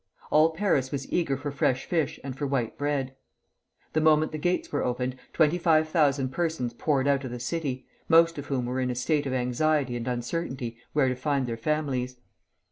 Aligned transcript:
All 0.31 0.49
Paris 0.49 0.91
was 0.91 1.07
eager 1.13 1.37
for 1.37 1.51
fresh 1.51 1.85
fish 1.85 2.19
and 2.23 2.35
for 2.35 2.47
white 2.47 2.75
bread. 2.75 3.15
The 3.93 4.01
moment 4.01 4.31
the 4.31 4.39
gates 4.39 4.71
were 4.71 4.83
opened, 4.83 5.15
twenty 5.31 5.59
five 5.59 5.89
thousand 5.89 6.29
persons 6.29 6.73
poured 6.73 7.07
out 7.07 7.23
of 7.23 7.29
the 7.29 7.39
city, 7.39 7.85
most 8.09 8.39
of 8.39 8.47
whom 8.47 8.65
were 8.65 8.79
in 8.79 8.89
a 8.89 8.95
state 8.95 9.27
of 9.27 9.33
anxiety 9.33 9.95
and 9.95 10.07
uncertainty 10.07 10.79
where 10.93 11.07
to 11.07 11.13
find 11.15 11.45
their 11.45 11.55
families. 11.55 12.17